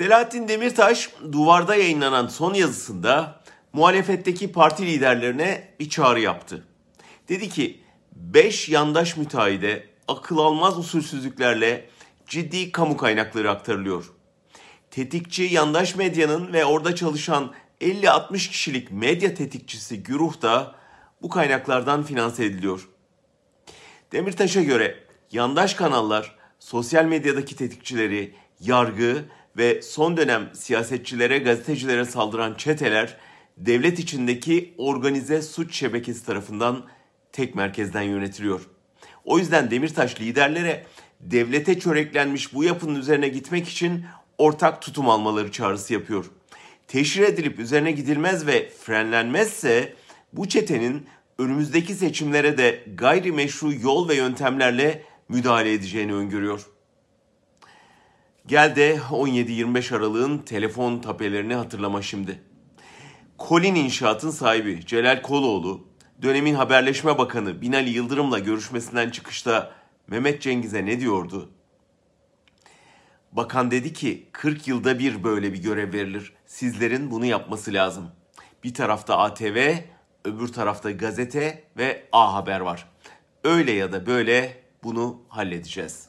Selahattin 0.00 0.48
Demirtaş 0.48 1.10
duvarda 1.32 1.74
yayınlanan 1.74 2.26
son 2.26 2.54
yazısında 2.54 3.40
muhalefetteki 3.72 4.52
parti 4.52 4.86
liderlerine 4.86 5.74
bir 5.80 5.88
çağrı 5.88 6.20
yaptı. 6.20 6.64
Dedi 7.28 7.48
ki 7.48 7.80
5 8.12 8.68
yandaş 8.68 9.16
müteahhide 9.16 9.86
akıl 10.08 10.38
almaz 10.38 10.78
usulsüzlüklerle 10.78 11.88
ciddi 12.26 12.72
kamu 12.72 12.96
kaynakları 12.96 13.50
aktarılıyor. 13.50 14.12
Tetikçi 14.90 15.42
yandaş 15.42 15.96
medyanın 15.96 16.52
ve 16.52 16.64
orada 16.64 16.94
çalışan 16.94 17.52
50-60 17.80 18.50
kişilik 18.50 18.90
medya 18.90 19.34
tetikçisi 19.34 20.02
güruh 20.02 20.42
da 20.42 20.74
bu 21.22 21.28
kaynaklardan 21.28 22.02
finanse 22.02 22.44
ediliyor. 22.44 22.88
Demirtaş'a 24.12 24.62
göre 24.62 25.04
yandaş 25.32 25.74
kanallar 25.74 26.36
sosyal 26.58 27.04
medyadaki 27.04 27.56
tetikçileri, 27.56 28.34
yargı 28.60 29.24
ve 29.56 29.82
son 29.82 30.16
dönem 30.16 30.50
siyasetçilere, 30.52 31.38
gazetecilere 31.38 32.04
saldıran 32.04 32.54
çeteler 32.54 33.16
devlet 33.56 33.98
içindeki 33.98 34.74
organize 34.78 35.42
suç 35.42 35.74
şebekesi 35.74 36.26
tarafından 36.26 36.84
tek 37.32 37.54
merkezden 37.54 38.02
yönetiliyor. 38.02 38.60
O 39.24 39.38
yüzden 39.38 39.70
Demirtaş 39.70 40.20
liderlere 40.20 40.86
devlete 41.20 41.78
çöreklenmiş 41.78 42.54
bu 42.54 42.64
yapının 42.64 42.94
üzerine 42.94 43.28
gitmek 43.28 43.68
için 43.68 44.04
ortak 44.38 44.82
tutum 44.82 45.08
almaları 45.08 45.52
çağrısı 45.52 45.92
yapıyor. 45.92 46.24
Teşhir 46.88 47.22
edilip 47.22 47.58
üzerine 47.58 47.92
gidilmez 47.92 48.46
ve 48.46 48.68
frenlenmezse 48.68 49.94
bu 50.32 50.48
çetenin 50.48 51.06
önümüzdeki 51.38 51.94
seçimlere 51.94 52.58
de 52.58 52.84
gayrimeşru 52.94 53.72
yol 53.72 54.08
ve 54.08 54.14
yöntemlerle 54.14 55.02
müdahale 55.28 55.72
edeceğini 55.72 56.14
öngörüyor. 56.14 56.66
Gel 58.46 58.76
de 58.76 58.96
17-25 59.10 59.96
Aralık'ın 59.96 60.38
telefon 60.38 60.98
tapelerini 60.98 61.54
hatırlama 61.54 62.02
şimdi. 62.02 62.42
Kolin 63.38 63.74
İnşaat'ın 63.74 64.30
sahibi 64.30 64.86
Celal 64.86 65.22
Koloğlu, 65.22 65.88
dönemin 66.22 66.54
haberleşme 66.54 67.18
bakanı 67.18 67.60
Binali 67.60 67.90
Yıldırım'la 67.90 68.38
görüşmesinden 68.38 69.10
çıkışta 69.10 69.72
Mehmet 70.06 70.42
Cengiz'e 70.42 70.86
ne 70.86 71.00
diyordu? 71.00 71.50
Bakan 73.32 73.70
dedi 73.70 73.92
ki 73.92 74.28
40 74.32 74.68
yılda 74.68 74.98
bir 74.98 75.24
böyle 75.24 75.52
bir 75.52 75.62
görev 75.62 75.92
verilir. 75.92 76.32
Sizlerin 76.46 77.10
bunu 77.10 77.24
yapması 77.24 77.72
lazım. 77.72 78.10
Bir 78.64 78.74
tarafta 78.74 79.18
ATV, 79.18 79.74
öbür 80.24 80.48
tarafta 80.48 80.90
gazete 80.90 81.64
ve 81.76 82.08
A 82.12 82.34
Haber 82.34 82.60
var. 82.60 82.88
Öyle 83.44 83.72
ya 83.72 83.92
da 83.92 84.06
böyle 84.06 84.62
bunu 84.82 85.22
halledeceğiz. 85.28 86.08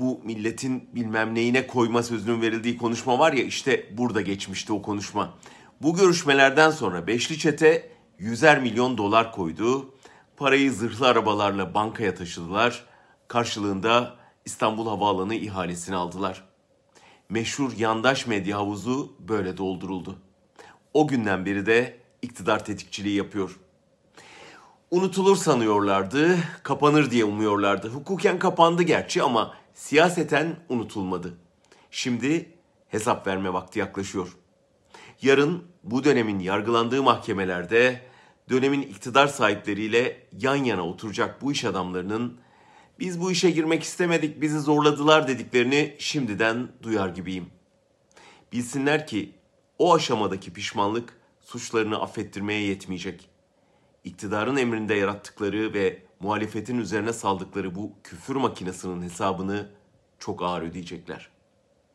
Bu 0.00 0.20
milletin 0.24 0.88
bilmem 0.94 1.34
neyine 1.34 1.66
koyma 1.66 2.02
sözünün 2.02 2.42
verildiği 2.42 2.78
konuşma 2.78 3.18
var 3.18 3.32
ya 3.32 3.44
işte 3.44 3.88
burada 3.98 4.20
geçmişti 4.20 4.72
o 4.72 4.82
konuşma. 4.82 5.34
Bu 5.82 5.96
görüşmelerden 5.96 6.70
sonra 6.70 7.06
Beşli 7.06 7.38
Çete 7.38 7.90
yüzer 8.18 8.62
milyon 8.62 8.98
dolar 8.98 9.32
koydu. 9.32 9.94
Parayı 10.36 10.72
zırhlı 10.72 11.06
arabalarla 11.06 11.74
bankaya 11.74 12.14
taşıdılar. 12.14 12.84
Karşılığında 13.28 14.14
İstanbul 14.44 14.88
Havaalanı 14.88 15.34
ihalesini 15.34 15.96
aldılar. 15.96 16.44
Meşhur 17.28 17.72
yandaş 17.76 18.26
medya 18.26 18.58
havuzu 18.58 19.12
böyle 19.18 19.56
dolduruldu. 19.56 20.18
O 20.94 21.08
günden 21.08 21.46
beri 21.46 21.66
de 21.66 21.96
iktidar 22.22 22.64
tetikçiliği 22.64 23.16
yapıyor. 23.16 23.58
Unutulur 24.90 25.36
sanıyorlardı, 25.36 26.36
kapanır 26.62 27.10
diye 27.10 27.24
umuyorlardı. 27.24 27.88
Hukuken 27.88 28.38
kapandı 28.38 28.82
gerçi 28.82 29.22
ama 29.22 29.54
siyaseten 29.78 30.56
unutulmadı. 30.68 31.38
Şimdi 31.90 32.52
hesap 32.88 33.26
verme 33.26 33.52
vakti 33.52 33.78
yaklaşıyor. 33.78 34.36
Yarın 35.22 35.64
bu 35.84 36.04
dönemin 36.04 36.38
yargılandığı 36.38 37.02
mahkemelerde 37.02 38.00
dönemin 38.50 38.82
iktidar 38.82 39.26
sahipleriyle 39.26 40.26
yan 40.40 40.56
yana 40.56 40.86
oturacak 40.86 41.42
bu 41.42 41.52
iş 41.52 41.64
adamlarının 41.64 42.40
biz 42.98 43.20
bu 43.20 43.30
işe 43.30 43.50
girmek 43.50 43.82
istemedik, 43.82 44.40
bizi 44.40 44.60
zorladılar 44.60 45.28
dediklerini 45.28 45.96
şimdiden 45.98 46.68
duyar 46.82 47.08
gibiyim. 47.08 47.46
Bilsinler 48.52 49.06
ki 49.06 49.32
o 49.78 49.94
aşamadaki 49.94 50.52
pişmanlık 50.52 51.20
suçlarını 51.40 52.02
affettirmeye 52.02 52.60
yetmeyecek. 52.60 53.28
İktidarın 54.08 54.56
emrinde 54.56 54.94
yarattıkları 54.94 55.74
ve 55.74 56.02
muhalefetin 56.20 56.78
üzerine 56.78 57.12
saldıkları 57.12 57.74
bu 57.74 57.92
küfür 58.04 58.36
makinesinin 58.36 59.02
hesabını 59.02 59.70
çok 60.18 60.42
ağır 60.42 60.62
ödeyecekler.'' 60.62 61.37